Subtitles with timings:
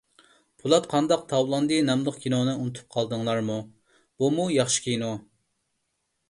[0.61, 3.59] «پولات قانداق تاۋلاندى» ناملىق كىنونى ئۇنتۇپ قالدىڭلارمۇ؟
[4.25, 5.13] بۇمۇ ياخشى كىنو.